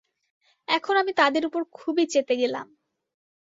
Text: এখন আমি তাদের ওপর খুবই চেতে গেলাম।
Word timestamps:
এখন 0.67 0.95
আমি 0.97 1.11
তাদের 1.13 1.43
ওপর 1.45 1.61
খুবই 1.73 2.05
চেতে 2.07 2.33
গেলাম। 2.37 2.67